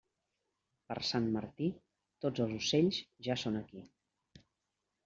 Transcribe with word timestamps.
Per 0.91 0.95
Sant 1.09 1.27
Martí, 1.35 1.67
tots 2.27 2.45
els 2.47 2.59
ocells 2.63 2.99
ja 3.29 3.39
són 3.45 3.63
aquí. 3.63 3.89